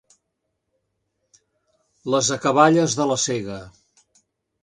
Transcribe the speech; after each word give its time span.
Les 2.15 2.31
acaballes 2.37 2.95
de 3.01 3.07
la 3.13 3.17
sega. 3.27 3.59